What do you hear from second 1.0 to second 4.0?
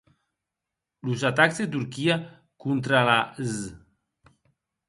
Los atacs de Turquia contra la z